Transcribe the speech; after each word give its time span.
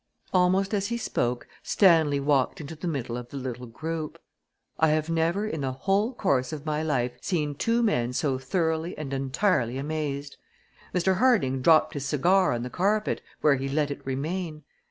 Almost 0.33 0.73
as 0.73 0.87
he 0.87 0.97
spoke 0.97 1.47
Stanley 1.61 2.19
walked 2.19 2.59
into 2.59 2.75
the 2.75 2.87
middle 2.87 3.17
of 3.17 3.29
the 3.29 3.37
little 3.37 3.67
group. 3.67 4.17
I 4.79 4.87
have 4.87 5.11
never 5.11 5.45
in 5.47 5.61
the 5.61 5.73
whole 5.73 6.15
course 6.15 6.51
of 6.51 6.65
my 6.65 6.81
life 6.81 7.11
seen 7.21 7.53
two 7.53 7.83
men 7.83 8.11
so 8.13 8.39
thoroughly 8.39 8.97
and 8.97 9.13
entirely 9.13 9.77
amazed. 9.77 10.37
Mr. 10.91 11.17
Harding 11.17 11.61
dropped 11.61 11.93
his 11.93 12.07
cigar 12.07 12.51
on 12.51 12.63
the 12.63 12.69
carpet, 12.71 13.21
where 13.41 13.57
he 13.57 13.69
let 13.69 13.91
it 13.91 14.03
remain. 14.03 14.63